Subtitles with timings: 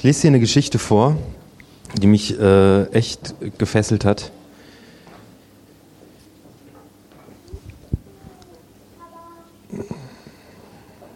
[0.00, 1.18] Ich lese dir eine Geschichte vor,
[2.00, 4.32] die mich äh, echt gefesselt hat.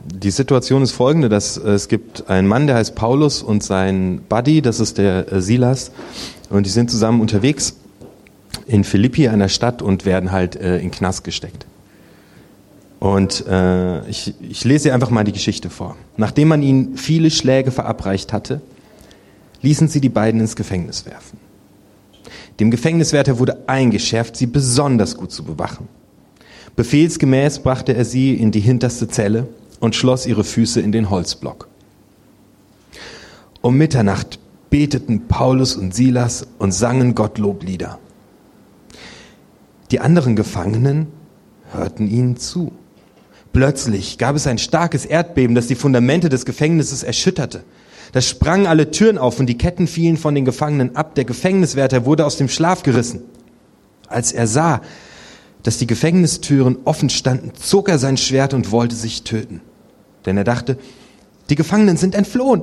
[0.04, 4.20] Die Situation ist folgende, dass äh, es gibt einen Mann, der heißt Paulus und sein
[4.28, 5.90] Buddy, das ist der äh, Silas,
[6.50, 7.76] und die sind zusammen unterwegs
[8.66, 11.64] in Philippi, einer Stadt, und werden halt äh, in Knast gesteckt.
[13.00, 15.96] Und äh, ich, ich lese einfach mal die Geschichte vor.
[16.18, 18.60] Nachdem man ihnen viele Schläge verabreicht hatte,
[19.64, 21.38] ließen sie die beiden ins Gefängnis werfen.
[22.60, 25.88] Dem Gefängniswärter wurde eingeschärft, sie besonders gut zu bewachen.
[26.76, 29.48] Befehlsgemäß brachte er sie in die hinterste Zelle
[29.80, 31.68] und schloss ihre Füße in den Holzblock.
[33.60, 34.38] Um Mitternacht
[34.70, 37.98] beteten Paulus und Silas und sangen Gottloblieder.
[39.90, 41.06] Die anderen Gefangenen
[41.72, 42.72] hörten ihnen zu.
[43.52, 47.62] Plötzlich gab es ein starkes Erdbeben, das die Fundamente des Gefängnisses erschütterte.
[48.14, 51.16] Da sprangen alle Türen auf und die Ketten fielen von den Gefangenen ab.
[51.16, 53.22] Der Gefängniswärter wurde aus dem Schlaf gerissen.
[54.06, 54.82] Als er sah,
[55.64, 59.62] dass die Gefängnistüren offen standen, zog er sein Schwert und wollte sich töten.
[60.26, 60.78] Denn er dachte,
[61.50, 62.62] die Gefangenen sind entflohen.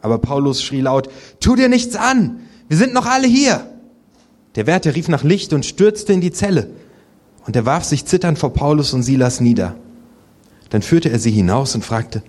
[0.00, 1.10] Aber Paulus schrie laut,
[1.40, 3.66] tu dir nichts an, wir sind noch alle hier.
[4.54, 6.70] Der Wärter rief nach Licht und stürzte in die Zelle.
[7.46, 9.74] Und er warf sich zitternd vor Paulus und Silas nieder.
[10.70, 12.22] Dann führte er sie hinaus und fragte,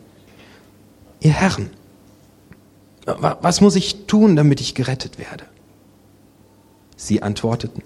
[1.22, 1.70] ihr Herren,
[3.06, 5.46] was muss ich tun, damit ich gerettet werde?
[6.98, 7.84] Sie antworteten,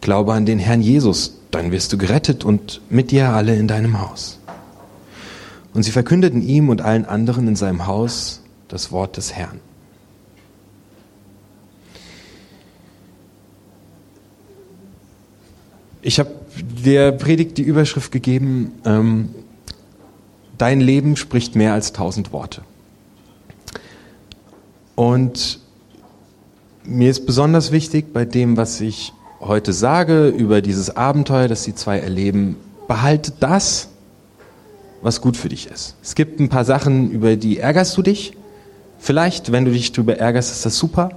[0.00, 4.00] glaube an den Herrn Jesus, dann wirst du gerettet und mit dir alle in deinem
[4.00, 4.38] Haus.
[5.74, 9.60] Und sie verkündeten ihm und allen anderen in seinem Haus das Wort des Herrn.
[16.00, 19.34] Ich habe der Predigt die Überschrift gegeben, ähm,
[20.56, 22.62] dein Leben spricht mehr als tausend Worte.
[24.96, 25.60] Und
[26.84, 31.74] mir ist besonders wichtig bei dem, was ich heute sage über dieses Abenteuer, das die
[31.74, 32.56] zwei erleben,
[32.88, 33.88] behalte das,
[35.02, 35.94] was gut für dich ist.
[36.02, 38.32] Es gibt ein paar Sachen, über die ärgerst du dich.
[38.98, 41.10] Vielleicht, wenn du dich darüber ärgerst, ist das super.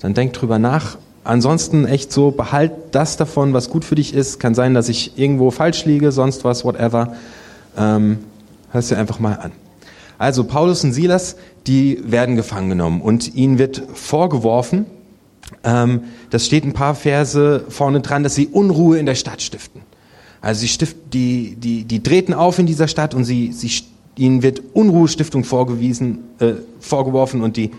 [0.00, 0.98] Dann denk drüber nach.
[1.24, 4.40] Ansonsten echt so, behalt das davon, was gut für dich ist.
[4.40, 7.14] Kann sein, dass ich irgendwo falsch liege, sonst was, whatever.
[7.76, 8.18] Ähm,
[8.70, 9.52] hörst dir einfach mal an.
[10.20, 11.36] Also Paulus und Silas,
[11.66, 14.84] die werden gefangen genommen und ihnen wird vorgeworfen,
[15.64, 19.80] ähm, das steht ein paar Verse vorne dran, dass sie Unruhe in der Stadt stiften.
[20.42, 23.70] Also sie stiften, die, die, die treten auf in dieser Stadt und sie, sie,
[24.14, 27.70] ihnen wird Unruhestiftung vorgewiesen, äh, vorgeworfen und die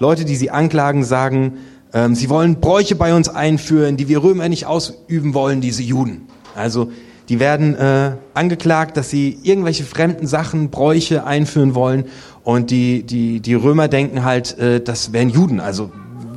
[0.00, 1.58] Leute, die sie anklagen, sagen,
[1.92, 6.22] ähm, sie wollen Bräuche bei uns einführen, die wir Römer nicht ausüben wollen, diese Juden.
[6.56, 6.90] Also
[7.28, 12.04] die werden äh, angeklagt, dass sie irgendwelche fremden Sachen, Bräuche einführen wollen.
[12.42, 15.60] Und die, die, die Römer denken halt, äh, das wären Juden.
[15.60, 15.90] Also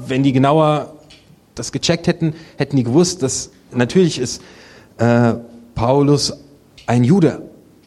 [0.08, 0.94] wenn die genauer
[1.56, 4.42] das gecheckt hätten, hätten die gewusst, dass natürlich ist
[4.98, 5.34] äh,
[5.76, 6.34] Paulus
[6.86, 7.42] ein Jude,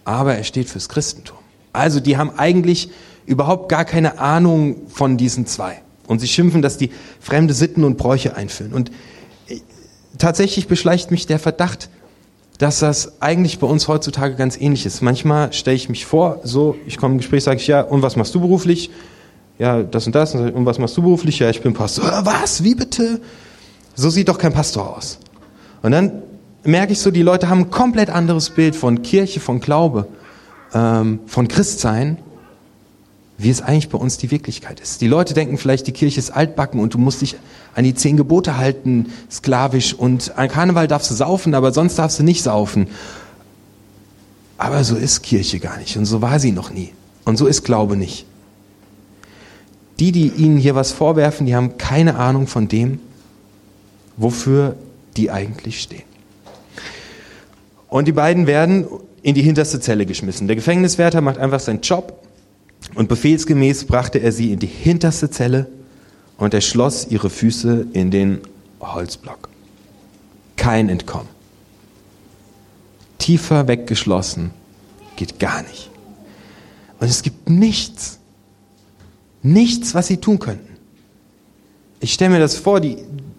[0.05, 1.39] aber er steht fürs Christentum.
[1.73, 2.91] Also die haben eigentlich
[3.27, 5.81] überhaupt gar keine Ahnung von diesen zwei.
[6.07, 6.91] Und sie schimpfen, dass die
[7.21, 8.73] fremde Sitten und Bräuche einführen.
[8.73, 8.91] Und
[9.49, 9.61] äh,
[10.19, 11.89] tatsächlich beschleicht mich der Verdacht,
[12.61, 15.01] dass das eigentlich bei uns heutzutage ganz ähnlich ist.
[15.01, 18.17] Manchmal stelle ich mich vor, so, ich komme im Gespräch, sage ich, ja, und was
[18.17, 18.91] machst du beruflich?
[19.59, 20.35] Ja, das und das.
[20.35, 21.39] Und was machst du beruflich?
[21.39, 22.05] Ja, ich bin Pastor.
[22.05, 22.63] Äh, was?
[22.63, 23.23] Wie bitte?
[23.95, 25.19] So sieht doch kein Pastor aus.
[25.81, 26.23] Und dann
[26.63, 30.07] merke ich so, die Leute haben ein komplett anderes Bild von Kirche, von Glaube,
[30.75, 32.19] ähm, von Christsein
[33.43, 35.01] wie es eigentlich bei uns die Wirklichkeit ist.
[35.01, 37.37] Die Leute denken vielleicht, die Kirche ist altbacken und du musst dich
[37.75, 42.19] an die zehn Gebote halten, sklavisch und an Karneval darfst du saufen, aber sonst darfst
[42.19, 42.89] du nicht saufen.
[44.59, 46.93] Aber so ist Kirche gar nicht und so war sie noch nie.
[47.25, 48.27] Und so ist Glaube nicht.
[49.99, 53.01] Die, die ihnen hier was vorwerfen, die haben keine Ahnung von dem,
[54.17, 54.77] wofür
[55.17, 56.03] die eigentlich stehen.
[57.89, 58.87] Und die beiden werden
[59.23, 60.47] in die hinterste Zelle geschmissen.
[60.47, 62.21] Der Gefängniswärter macht einfach seinen Job
[62.95, 65.67] und befehlsgemäß brachte er sie in die hinterste Zelle
[66.37, 68.41] und er schloss ihre Füße in den
[68.81, 69.49] Holzblock.
[70.57, 71.29] Kein Entkommen.
[73.19, 74.51] Tiefer weggeschlossen
[75.17, 75.91] geht gar nicht.
[76.99, 78.19] Und es gibt nichts,
[79.43, 80.77] nichts, was sie tun könnten.
[82.01, 82.97] Ich stelle mir das vor, die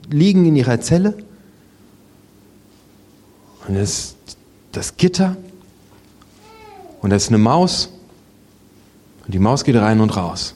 [0.09, 1.15] liegen in ihrer Zelle
[3.67, 4.37] und es ist
[4.71, 5.35] das Gitter
[7.01, 7.89] und da ist eine Maus
[9.25, 10.55] und die Maus geht rein und raus.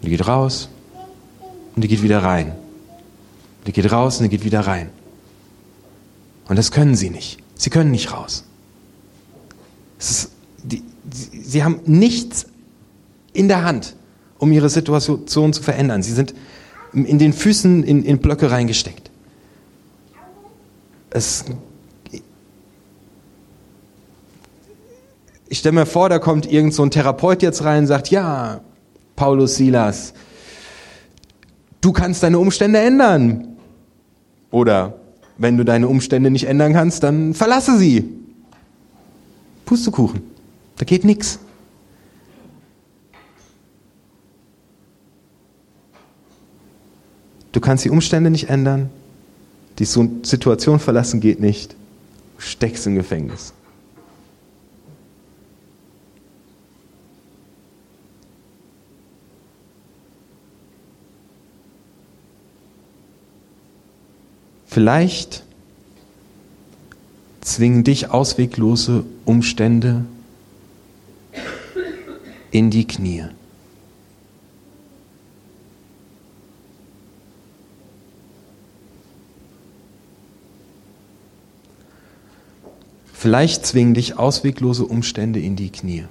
[0.00, 0.68] Und die geht raus
[1.74, 2.54] und die geht wieder rein.
[3.66, 4.90] Die geht raus und die geht wieder rein.
[6.48, 7.38] Und das können sie nicht.
[7.54, 8.44] Sie können nicht raus.
[9.98, 10.30] Ist,
[10.62, 12.46] die, sie haben nichts
[13.32, 13.94] in der Hand,
[14.38, 16.02] um ihre Situation zu verändern.
[16.02, 16.34] Sie sind
[16.92, 19.10] in den Füßen in, in Blöcke reingesteckt.
[21.10, 21.44] Es,
[25.48, 28.60] ich stelle mir vor, da kommt irgend so ein Therapeut jetzt rein und sagt, ja,
[29.16, 30.12] Paulus Silas,
[31.80, 33.56] du kannst deine Umstände ändern.
[34.50, 34.94] Oder
[35.38, 38.04] wenn du deine Umstände nicht ändern kannst, dann verlasse sie.
[39.64, 40.22] Pustekuchen.
[40.76, 41.38] Da geht nichts.
[47.52, 48.90] Du kannst die Umstände nicht ändern.
[49.78, 51.72] Die Situation verlassen geht nicht.
[52.36, 53.52] Du steckst im Gefängnis.
[64.78, 65.42] Vielleicht
[67.40, 70.04] zwingen dich ausweglose Umstände
[72.52, 73.24] in die Knie.
[83.12, 86.04] Vielleicht zwingen dich ausweglose Umstände in die Knie.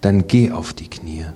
[0.00, 1.26] Dann geh auf die Knie.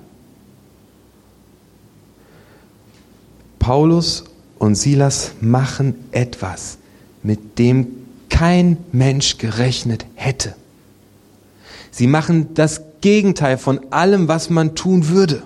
[3.57, 4.25] Paulus
[4.59, 6.77] und Silas machen etwas,
[7.21, 7.87] mit dem
[8.29, 10.55] kein Mensch gerechnet hätte.
[11.91, 15.43] Sie machen das Gegenteil von allem, was man tun würde.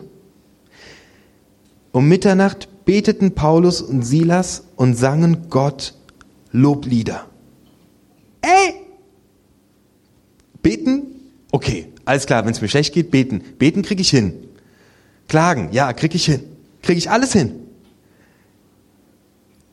[1.92, 5.94] Um Mitternacht beteten Paulus und Silas und sangen Gott
[6.52, 7.26] Loblieder.
[8.42, 8.76] Ey!
[10.62, 11.04] Beten?
[11.52, 13.42] Okay, alles klar, wenn es mir schlecht geht, beten.
[13.60, 14.34] Beten kriege ich hin.
[15.28, 16.42] Klagen, ja, kriege ich hin.
[16.82, 17.67] Kriege ich alles hin.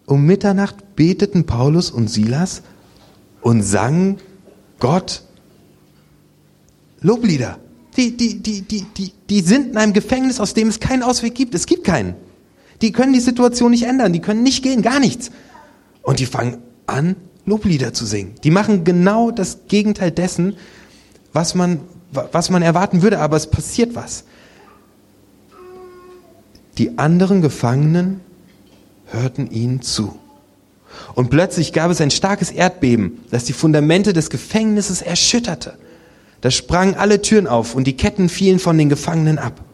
[0.07, 2.63] Um Mitternacht beteten Paulus und Silas
[3.41, 4.19] und sangen
[4.79, 5.23] Gott
[7.01, 7.59] Loblieder.
[7.97, 11.35] Die, die, die, die, die, die sind in einem Gefängnis, aus dem es keinen Ausweg
[11.35, 11.55] gibt.
[11.55, 12.15] Es gibt keinen.
[12.83, 14.13] Die können die Situation nicht ändern.
[14.13, 15.31] Die können nicht gehen, gar nichts.
[16.03, 17.17] Und die fangen an,
[17.47, 18.35] Loblieder zu singen.
[18.43, 20.57] Die machen genau das Gegenteil dessen,
[21.35, 21.81] was man,
[22.11, 24.25] was man erwarten würde, aber es passiert was.
[26.79, 28.21] Die anderen Gefangenen
[29.15, 30.19] hörten ihnen zu.
[31.15, 35.77] Und plötzlich gab es ein starkes Erdbeben, das die Fundamente des Gefängnisses erschütterte.
[36.41, 39.65] Da sprangen alle Türen auf und die Ketten fielen von den Gefangenen ab.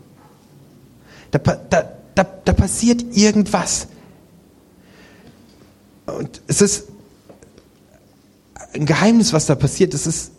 [1.30, 3.88] Da, da, da, da passiert irgendwas.
[6.06, 6.88] Und es ist
[8.72, 9.94] ein Geheimnis, was da passiert.
[9.94, 10.32] Es ist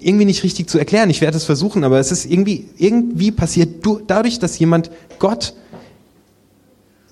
[0.00, 1.10] irgendwie nicht richtig zu erklären.
[1.10, 5.54] Ich werde es versuchen, aber es ist irgendwie, irgendwie passiert dadurch, dass jemand Gott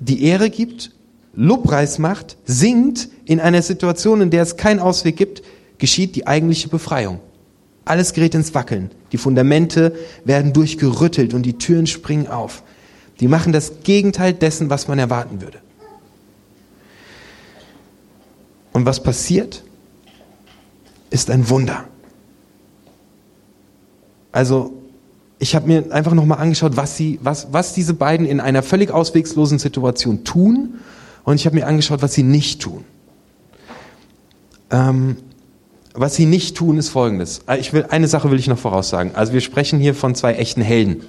[0.05, 0.91] die Ehre gibt,
[1.35, 5.43] Lobpreis macht, singt in einer Situation, in der es keinen Ausweg gibt,
[5.79, 7.21] geschieht die eigentliche Befreiung.
[7.85, 8.91] Alles gerät ins Wackeln.
[9.13, 9.95] Die Fundamente
[10.25, 12.63] werden durchgerüttelt und die Türen springen auf.
[13.21, 15.59] Die machen das Gegenteil dessen, was man erwarten würde.
[18.73, 19.63] Und was passiert,
[21.11, 21.85] ist ein Wunder.
[24.33, 24.82] Also
[25.43, 28.93] ich habe mir einfach nochmal angeschaut, was, sie, was, was diese beiden in einer völlig
[28.93, 30.75] auswegslosen Situation tun.
[31.25, 32.85] Und ich habe mir angeschaut, was sie nicht tun.
[34.71, 35.17] Ähm,
[35.95, 37.41] was sie nicht tun, ist folgendes.
[37.49, 39.17] Äh, ich will, eine Sache will ich noch voraussagen.
[39.17, 41.03] Also wir sprechen hier von zwei echten Helden.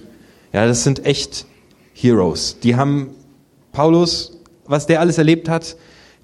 [0.51, 1.45] Ja, das sind echt
[1.93, 2.57] Heroes.
[2.63, 3.11] Die haben
[3.71, 5.77] Paulus, was der alles erlebt hat.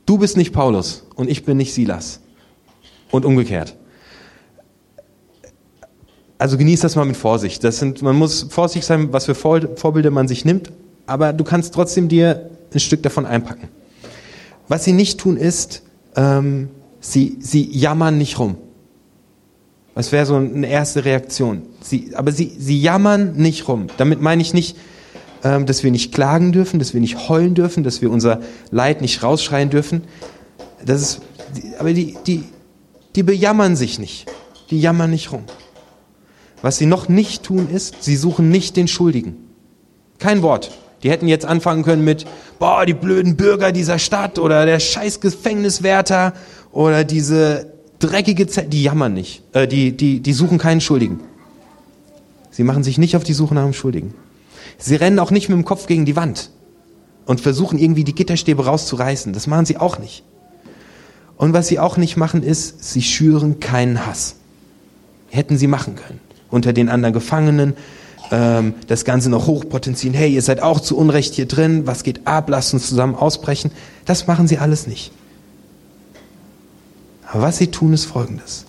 [0.07, 2.21] Du bist nicht Paulus und ich bin nicht Silas.
[3.11, 3.75] Und umgekehrt
[6.39, 7.63] also genieß das mal mit Vorsicht.
[7.63, 10.71] Das sind, man muss vorsichtig sein, was für Vorbilder man sich nimmt,
[11.05, 13.67] aber du kannst trotzdem dir ein Stück davon einpacken.
[14.67, 15.83] Was sie nicht tun ist,
[16.15, 16.69] ähm,
[17.01, 18.55] sie, sie jammern nicht rum.
[19.95, 21.63] Das wäre so eine erste Reaktion.
[21.81, 23.87] Sie, aber sie, sie jammern nicht rum.
[23.97, 24.77] Damit meine ich nicht,
[25.43, 28.39] ähm, dass wir nicht klagen dürfen, dass wir nicht heulen dürfen, dass wir unser
[28.71, 30.03] Leid nicht rausschreien dürfen.
[30.85, 31.21] Das ist,
[31.79, 32.45] aber die, die,
[33.15, 34.27] die bejammern sich nicht.
[34.69, 35.43] Die jammern nicht rum.
[36.61, 39.37] Was sie noch nicht tun ist, sie suchen nicht den Schuldigen.
[40.17, 40.71] Kein Wort.
[41.03, 42.25] Die hätten jetzt anfangen können mit,
[42.59, 46.33] boah, die blöden Bürger dieser Stadt oder der scheiß Gefängniswärter
[46.73, 49.43] oder diese dreckige Zelle, die jammern nicht.
[49.53, 51.21] Äh, die, die, die suchen keinen Schuldigen.
[52.51, 54.13] Sie machen sich nicht auf die Suche nach einem Schuldigen.
[54.77, 56.49] Sie rennen auch nicht mit dem Kopf gegen die Wand
[57.25, 59.31] und versuchen irgendwie die Gitterstäbe rauszureißen.
[59.31, 60.23] Das machen sie auch nicht.
[61.37, 64.35] Und was sie auch nicht machen ist, sie schüren keinen Hass.
[65.29, 66.19] Hätten sie machen können
[66.51, 67.73] unter den anderen Gefangenen,
[68.31, 72.27] ähm, das Ganze noch hochpotenzieren, hey, ihr seid auch zu Unrecht hier drin, was geht
[72.27, 73.71] ab, lasst uns zusammen ausbrechen.
[74.05, 75.11] Das machen sie alles nicht.
[77.31, 78.65] Aber was sie tun, ist Folgendes.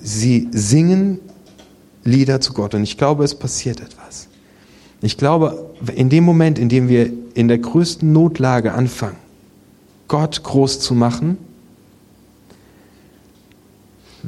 [0.00, 1.20] Sie singen
[2.04, 4.28] Lieder zu Gott und ich glaube, es passiert etwas.
[5.02, 9.16] Ich glaube, in dem Moment, in dem wir in der größten Notlage anfangen,
[10.08, 11.36] Gott groß zu machen,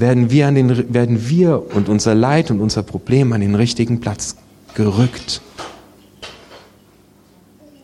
[0.01, 4.01] werden wir, an den, werden wir und unser Leid und unser Problem an den richtigen
[4.01, 4.37] Platz
[4.75, 5.43] gerückt.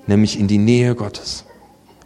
[0.06, 1.44] Nämlich in die Nähe Gottes.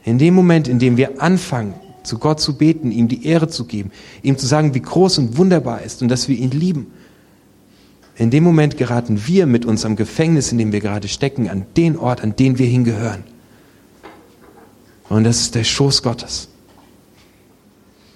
[0.05, 3.67] In dem Moment, in dem wir anfangen, zu Gott zu beten, ihm die Ehre zu
[3.67, 3.91] geben,
[4.23, 6.87] ihm zu sagen, wie groß und wunderbar er ist und dass wir ihn lieben,
[8.17, 11.97] in dem Moment geraten wir mit unserem Gefängnis, in dem wir gerade stecken, an den
[11.97, 13.25] Ort, an den wir hingehören.
[15.09, 16.49] Und das ist der Schoß Gottes.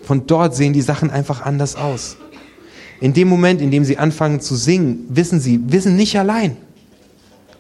[0.07, 2.17] Von dort sehen die Sachen einfach anders aus.
[3.01, 6.57] In dem Moment, in dem sie anfangen zu singen, wissen sie, wir sind nicht allein.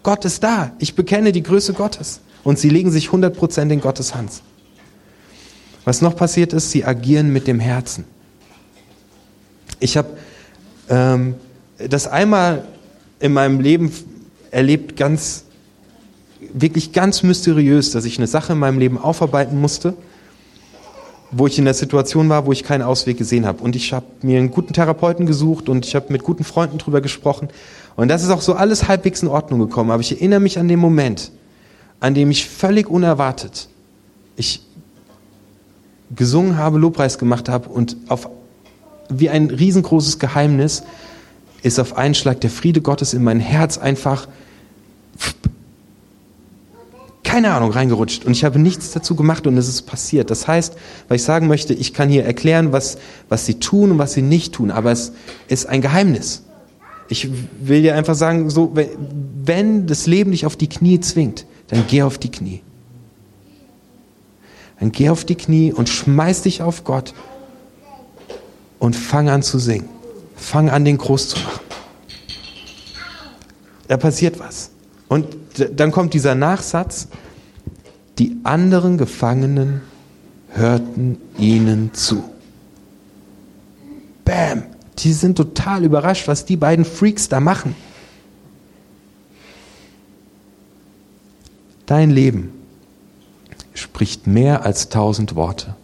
[0.03, 0.73] Gott ist da.
[0.79, 2.21] Ich bekenne die Größe Gottes.
[2.45, 4.31] Und sie legen sich 100% in Gottes Hand.
[5.85, 8.05] Was noch passiert ist, sie agieren mit dem Herzen.
[9.81, 10.09] Ich habe
[10.89, 11.35] ähm,
[11.79, 12.67] das einmal
[13.21, 13.91] in meinem Leben
[14.51, 15.45] erlebt, ganz,
[16.53, 19.95] wirklich ganz mysteriös, dass ich eine Sache in meinem Leben aufarbeiten musste
[21.37, 23.63] wo ich in der Situation war, wo ich keinen Ausweg gesehen habe.
[23.63, 27.01] Und ich habe mir einen guten Therapeuten gesucht und ich habe mit guten Freunden drüber
[27.01, 27.49] gesprochen.
[27.97, 29.91] Und das ist auch so alles halbwegs in Ordnung gekommen.
[29.91, 31.31] Aber ich erinnere mich an den Moment,
[32.01, 33.69] an dem ich völlig unerwartet
[34.37, 34.63] ich
[36.15, 38.29] gesungen habe, Lobpreis gemacht habe und auf,
[39.09, 40.83] wie ein riesengroßes Geheimnis
[41.63, 44.29] ist auf einen Schlag der Friede Gottes in mein Herz einfach
[47.25, 50.31] keine Ahnung, reingerutscht und ich habe nichts dazu gemacht und es ist passiert.
[50.31, 50.75] Das heißt,
[51.09, 54.23] weil ich sagen möchte, ich kann hier erklären, was, was sie tun und was sie
[54.23, 55.13] nicht tun, aber es
[55.49, 56.45] ist ein Geheimnis.
[57.09, 57.29] Ich
[57.61, 58.75] will dir einfach sagen, so,
[59.45, 62.63] wenn das Leben dich auf die Knie zwingt, dann geh auf die Knie.
[64.81, 67.15] Dann geh auf die Knie und schmeiß dich auf Gott
[68.79, 69.89] und fang an zu singen.
[70.37, 71.61] Fang an, den groß zu machen.
[73.89, 74.71] Da passiert was.
[75.09, 75.27] Und
[75.59, 77.09] dann kommt dieser Nachsatz,
[78.19, 79.83] die anderen Gefangenen
[80.51, 82.25] hörten ihnen zu.
[84.25, 84.65] Bam!
[84.99, 87.75] Die sind total überrascht, was die beiden Freaks da machen.
[91.87, 92.53] Dein Leben
[93.75, 95.75] spricht mehr als tausend Worte.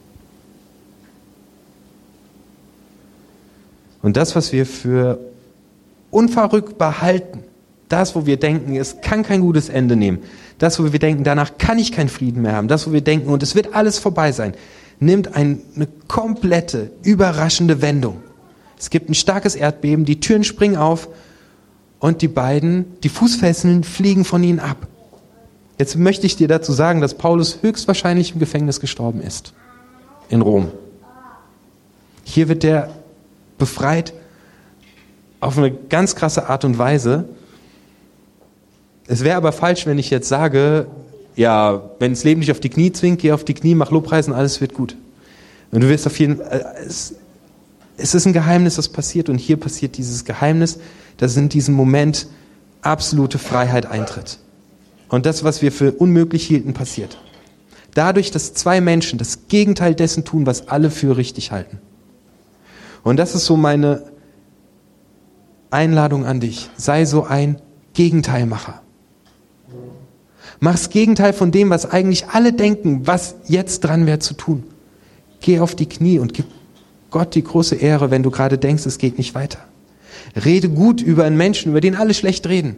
[4.02, 5.18] Und das, was wir für
[6.10, 7.44] unverrückbar halten,
[7.90, 10.20] das, wo wir denken, es kann kein gutes Ende nehmen,
[10.56, 13.28] das, wo wir denken, danach kann ich keinen Frieden mehr haben, das, wo wir denken,
[13.28, 14.54] und es wird alles vorbei sein,
[15.00, 15.58] nimmt eine
[16.08, 18.22] komplette, überraschende Wendung.
[18.78, 21.08] Es gibt ein starkes Erdbeben, die Türen springen auf
[21.98, 24.86] und die beiden, die Fußfesseln fliegen von ihnen ab.
[25.78, 29.52] Jetzt möchte ich dir dazu sagen, dass Paulus höchstwahrscheinlich im Gefängnis gestorben ist.
[30.28, 30.70] In Rom.
[32.22, 32.90] Hier wird der
[33.58, 34.12] befreit
[35.40, 37.24] auf eine ganz krasse Art und Weise.
[39.10, 40.86] Es wäre aber falsch, wenn ich jetzt sage,
[41.34, 44.32] ja, wenn das Leben dich auf die Knie zwingt, geh auf die Knie, mach Lobpreisen,
[44.32, 44.94] alles wird gut.
[45.72, 47.16] Und du wirst auf jeden Fall, äh, es,
[47.96, 50.78] es ist ein Geheimnis, das passiert und hier passiert dieses Geheimnis,
[51.16, 52.28] dass in diesem Moment
[52.82, 54.38] absolute Freiheit eintritt.
[55.08, 57.18] Und das, was wir für unmöglich hielten, passiert.
[57.94, 61.80] Dadurch, dass zwei Menschen das Gegenteil dessen tun, was alle für richtig halten.
[63.02, 64.04] Und das ist so meine
[65.72, 66.70] Einladung an dich.
[66.76, 67.60] Sei so ein
[67.92, 68.82] Gegenteilmacher.
[70.60, 74.64] Mach das Gegenteil von dem, was eigentlich alle denken, was jetzt dran wäre zu tun.
[75.40, 76.44] Geh auf die Knie und gib
[77.10, 79.58] Gott die große Ehre, wenn du gerade denkst, es geht nicht weiter.
[80.44, 82.76] Rede gut über einen Menschen, über den alle schlecht reden.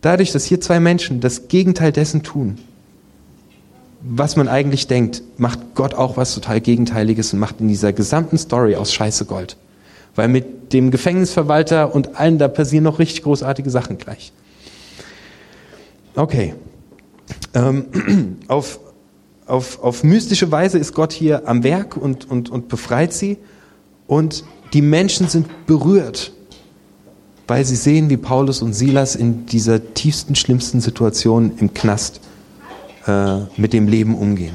[0.00, 2.58] Dadurch, dass hier zwei Menschen das Gegenteil dessen tun,
[4.00, 8.38] was man eigentlich denkt, macht Gott auch was total Gegenteiliges und macht in dieser gesamten
[8.38, 9.56] Story aus Scheiße Gold.
[10.14, 14.32] Weil mit dem Gefängnisverwalter und allen, da passieren noch richtig großartige Sachen gleich.
[16.16, 16.54] Okay.
[17.54, 18.80] Ähm, auf,
[19.46, 23.36] auf, auf mystische Weise ist Gott hier am Werk und, und, und befreit sie.
[24.06, 26.32] Und die Menschen sind berührt,
[27.46, 32.20] weil sie sehen, wie Paulus und Silas in dieser tiefsten, schlimmsten Situation im Knast
[33.06, 34.54] äh, mit dem Leben umgehen.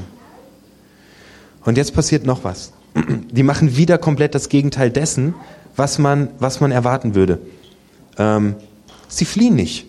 [1.64, 2.72] Und jetzt passiert noch was.
[3.30, 5.34] Die machen wieder komplett das Gegenteil dessen,
[5.76, 7.38] was man, was man erwarten würde.
[8.18, 8.56] Ähm,
[9.08, 9.86] sie fliehen nicht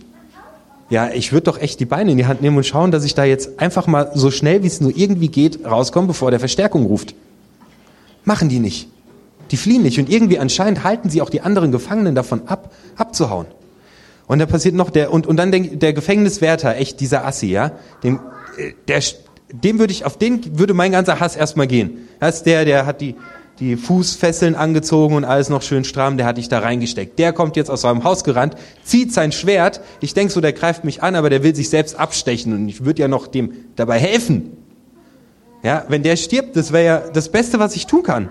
[0.94, 3.16] ja, ich würde doch echt die Beine in die Hand nehmen und schauen, dass ich
[3.16, 6.86] da jetzt einfach mal so schnell, wie es nur irgendwie geht, rauskomme, bevor der Verstärkung
[6.86, 7.16] ruft.
[8.26, 8.90] Machen die nicht.
[9.50, 13.48] Die fliehen nicht und irgendwie anscheinend halten sie auch die anderen Gefangenen davon ab, abzuhauen.
[14.28, 17.72] Und da passiert noch der, und, und dann der, der Gefängniswärter, echt dieser Assi, ja,
[18.04, 18.20] dem,
[18.60, 19.02] äh, der,
[19.52, 22.08] dem würde ich, auf den würde mein ganzer Hass erstmal gehen.
[22.20, 23.16] Das ist der, der hat die,
[23.64, 27.18] die Fußfesseln angezogen und alles noch schön stramm, der hat dich da reingesteckt.
[27.18, 29.80] Der kommt jetzt aus seinem Haus gerannt, zieht sein Schwert.
[30.02, 32.84] Ich denk so, der greift mich an, aber der will sich selbst abstechen und ich
[32.84, 34.58] würde ja noch dem dabei helfen.
[35.64, 38.30] Ja, wenn der stirbt, das wäre ja das Beste, was ich tun kann.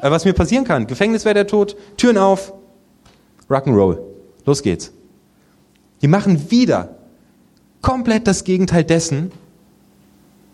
[0.00, 0.86] Äh, was mir passieren kann.
[0.86, 2.52] Gefängnis wäre der Tod, Türen auf,
[3.48, 3.98] Rock'n'Roll.
[4.46, 4.92] Los geht's.
[6.00, 6.96] Die machen wieder
[7.82, 9.32] komplett das Gegenteil dessen,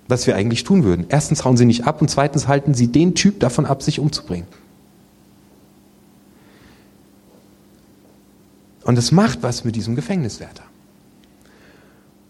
[0.08, 1.06] was wir eigentlich tun würden.
[1.08, 4.48] Erstens hauen sie nicht ab und zweitens halten sie den Typ davon ab, sich umzubringen.
[8.84, 10.62] Und es macht was mit diesem Gefängniswärter.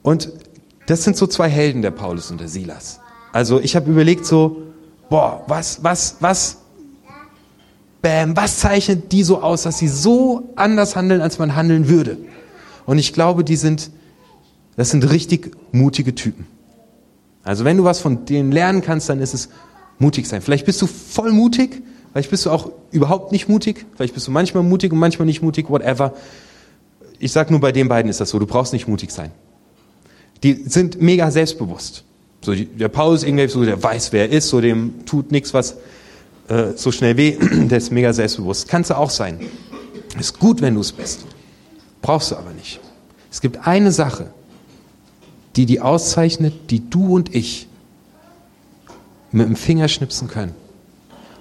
[0.03, 0.33] Und
[0.87, 2.99] das sind so zwei Helden, der Paulus und der Silas.
[3.33, 4.63] Also ich habe überlegt so,
[5.09, 6.59] boah, was, was, was,
[8.03, 12.17] bam, was zeichnet die so aus, dass sie so anders handeln, als man handeln würde?
[12.87, 13.91] Und ich glaube, die sind,
[14.77, 16.47] das sind richtig mutige Typen.
[17.49, 19.49] Also wenn du was von denen lernen kannst, dann ist es
[19.99, 20.43] mutig sein.
[20.43, 24.31] Vielleicht bist du voll mutig, vielleicht bist du auch überhaupt nicht mutig, vielleicht bist du
[24.31, 26.13] manchmal mutig und manchmal nicht mutig, whatever.
[27.19, 29.31] Ich sag nur, bei den beiden ist das so, du brauchst nicht mutig sein.
[30.43, 32.05] Die sind mega selbstbewusst.
[32.43, 35.79] So, der Paulus irgendwie so, der weiß, wer er ist, so dem tut nichts, was
[36.49, 38.69] äh, so schnell weh, der ist mega selbstbewusst.
[38.69, 39.41] Kannst du auch sein.
[40.21, 41.21] Ist gut, wenn du es bist.
[42.03, 42.79] Brauchst du aber nicht.
[43.33, 44.33] Es gibt eine Sache,
[45.59, 47.67] die die auszeichnet, die du und ich
[49.33, 50.55] mit dem Finger schnipsen können.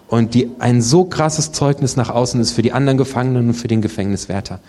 [0.08, 3.68] Und die ein so krasses Zeugnis nach außen ist für die anderen Gefangenen und für
[3.68, 4.60] den Gefängniswärter.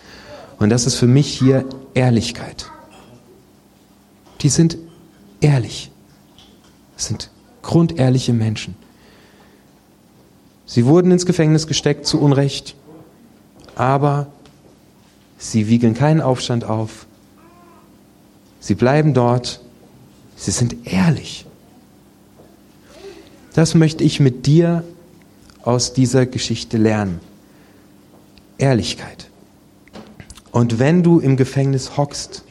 [0.59, 1.65] Und das ist für mich hier
[1.95, 2.71] Ehrlichkeit.
[4.43, 4.77] Die sind
[5.41, 5.91] ehrlich.
[6.97, 7.31] Das sind
[7.63, 8.77] grundehrliche Menschen.
[10.67, 12.75] Sie wurden ins Gefängnis gesteckt zu Unrecht,
[13.77, 14.27] aber
[15.39, 17.07] sie wiegeln keinen Aufstand auf.
[18.69, 19.61] Sie bleiben dort.
[20.37, 21.47] Sie sind ehrlich.
[23.55, 24.85] Das möchte ich mit dir
[25.63, 27.21] aus dieser Geschichte lernen.
[28.59, 29.31] Ehrlichkeit.
[30.53, 32.45] Und wenn du im Gefängnis hockst,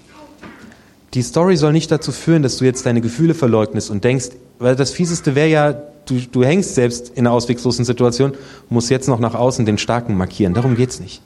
[1.13, 4.75] die Story soll nicht dazu führen, dass du jetzt deine Gefühle verleugnest und denkst, weil
[4.75, 5.73] das Fieseste wäre ja,
[6.07, 8.33] du, du hängst selbst in einer ausweglosen Situation,
[8.71, 10.55] musst jetzt noch nach außen den Starken markieren.
[10.55, 11.21] Darum geht's nicht.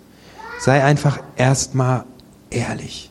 [0.60, 2.04] Sei einfach erstmal
[2.50, 3.11] ehrlich.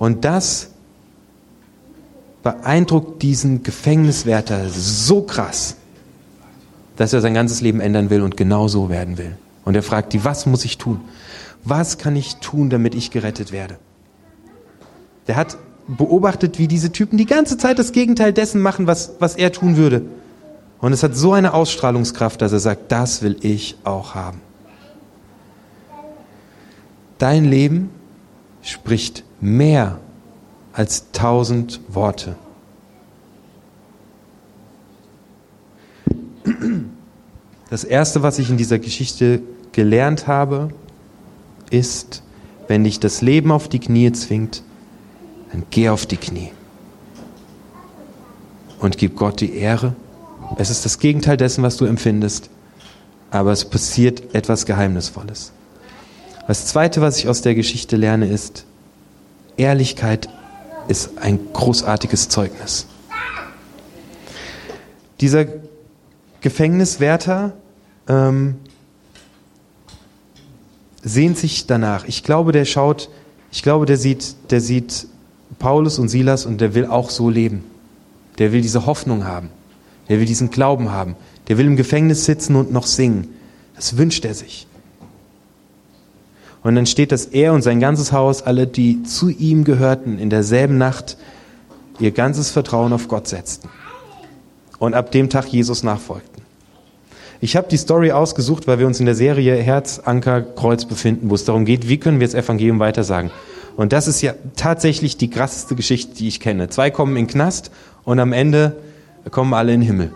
[0.00, 0.70] Und das
[2.42, 5.76] beeindruckt diesen Gefängniswärter so krass,
[6.96, 9.36] dass er sein ganzes Leben ändern will und genau so werden will.
[9.66, 11.02] Und er fragt die, was muss ich tun?
[11.64, 13.76] Was kann ich tun, damit ich gerettet werde?
[15.28, 19.36] Der hat beobachtet, wie diese Typen die ganze Zeit das Gegenteil dessen machen, was, was
[19.36, 20.00] er tun würde.
[20.80, 24.40] Und es hat so eine Ausstrahlungskraft, dass er sagt, das will ich auch haben.
[27.18, 27.90] Dein Leben
[28.62, 29.98] spricht mehr
[30.72, 32.36] als tausend Worte.
[37.70, 40.70] Das Erste, was ich in dieser Geschichte gelernt habe,
[41.70, 42.22] ist,
[42.68, 44.62] wenn dich das Leben auf die Knie zwingt,
[45.52, 46.50] dann geh auf die Knie
[48.80, 49.94] und gib Gott die Ehre.
[50.56, 52.50] Es ist das Gegenteil dessen, was du empfindest,
[53.30, 55.52] aber es passiert etwas Geheimnisvolles.
[56.46, 58.64] Das Zweite, was ich aus der Geschichte lerne, ist,
[59.60, 60.28] Ehrlichkeit
[60.88, 62.86] ist ein großartiges Zeugnis.
[65.20, 65.44] Dieser
[66.40, 67.52] Gefängniswärter
[68.08, 68.56] ähm,
[71.02, 72.06] sehnt sich danach.
[72.06, 73.10] Ich glaube, der schaut,
[73.52, 75.06] ich glaube, der sieht, der sieht
[75.58, 77.62] Paulus und Silas und der will auch so leben.
[78.38, 79.50] Der will diese Hoffnung haben.
[80.08, 81.16] Der will diesen Glauben haben.
[81.48, 83.28] Der will im Gefängnis sitzen und noch singen.
[83.76, 84.66] Das wünscht er sich.
[86.62, 90.30] Und dann steht, dass er und sein ganzes Haus, alle, die zu ihm gehörten, in
[90.30, 91.16] derselben Nacht
[91.98, 93.68] ihr ganzes Vertrauen auf Gott setzten.
[94.78, 96.42] Und ab dem Tag Jesus nachfolgten.
[97.42, 101.30] Ich habe die Story ausgesucht, weil wir uns in der Serie Herz, Anker, Kreuz befinden,
[101.30, 103.30] wo es darum geht, wie können wir das Evangelium weitersagen.
[103.76, 106.68] Und das ist ja tatsächlich die krasseste Geschichte, die ich kenne.
[106.68, 107.70] Zwei kommen in den Knast
[108.04, 108.76] und am Ende
[109.30, 110.12] kommen alle in den Himmel.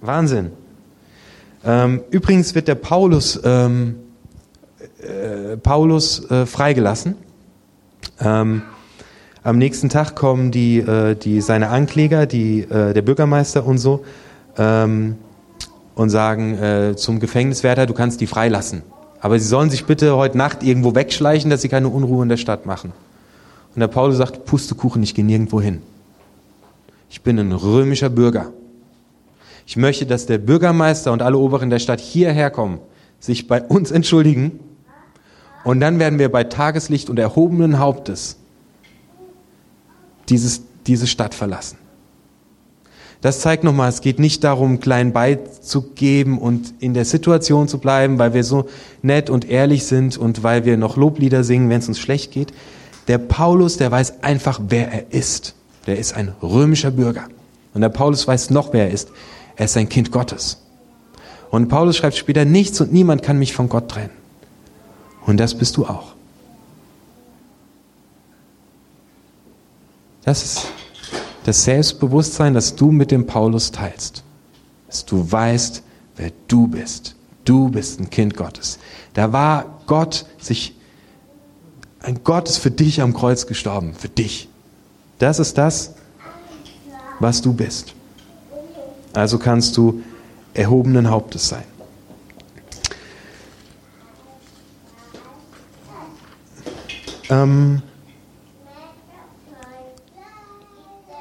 [0.00, 0.52] Wahnsinn.
[1.68, 3.96] Ähm, übrigens wird der Paulus, ähm,
[5.02, 7.14] äh, Paulus äh, freigelassen.
[8.20, 8.62] Ähm,
[9.42, 14.02] am nächsten Tag kommen die, äh, die seine Ankläger, die, äh, der Bürgermeister und so,
[14.56, 15.16] ähm,
[15.94, 18.80] und sagen äh, zum Gefängniswärter, du kannst die freilassen.
[19.20, 22.38] Aber sie sollen sich bitte heute Nacht irgendwo wegschleichen, dass sie keine Unruhe in der
[22.38, 22.94] Stadt machen.
[23.74, 25.82] Und der Paulus sagt, Pustekuchen, ich gehe nirgendwo hin.
[27.10, 28.52] Ich bin ein römischer Bürger.
[29.68, 32.80] Ich möchte, dass der Bürgermeister und alle Oberen der Stadt hierher kommen,
[33.20, 34.60] sich bei uns entschuldigen
[35.62, 38.38] und dann werden wir bei Tageslicht und erhobenen Hauptes
[40.30, 41.76] dieses, diese Stadt verlassen.
[43.20, 48.18] Das zeigt nochmal, es geht nicht darum, klein beizugeben und in der Situation zu bleiben,
[48.18, 48.70] weil wir so
[49.02, 52.54] nett und ehrlich sind und weil wir noch Loblieder singen, wenn es uns schlecht geht.
[53.06, 55.54] Der Paulus, der weiß einfach, wer er ist.
[55.86, 57.24] Der ist ein römischer Bürger.
[57.74, 59.10] Und der Paulus weiß noch, wer er ist.
[59.58, 60.58] Er ist ein Kind Gottes.
[61.50, 64.12] Und Paulus schreibt später, nichts und niemand kann mich von Gott trennen.
[65.26, 66.14] Und das bist du auch.
[70.22, 70.66] Das ist
[71.44, 74.22] das Selbstbewusstsein, das du mit dem Paulus teilst.
[74.86, 75.82] Dass du weißt,
[76.16, 77.16] wer du bist.
[77.44, 78.78] Du bist ein Kind Gottes.
[79.14, 80.76] Da war Gott sich,
[82.00, 83.94] ein Gott ist für dich am Kreuz gestorben.
[83.94, 84.48] Für dich.
[85.18, 85.94] Das ist das,
[87.18, 87.94] was du bist.
[89.12, 90.02] Also kannst du
[90.54, 91.64] erhobenen Hauptes sein.
[97.30, 97.82] Ähm,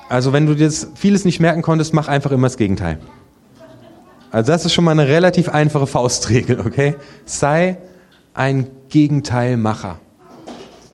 [0.10, 3.00] also wenn du dir vieles nicht merken konntest, mach einfach immer das Gegenteil.
[4.32, 6.95] Also das ist schon mal eine relativ einfache Faustregel, okay?
[7.26, 7.78] Sei
[8.34, 10.00] ein Gegenteilmacher.